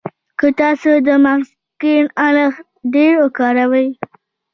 که 0.39 0.47
تاسې 0.59 0.91
د 1.07 1.09
مغز 1.25 1.49
کڼ 1.81 2.03
اړخ 2.27 2.53
ډېر 2.93 3.13
کاروئ. 3.37 3.87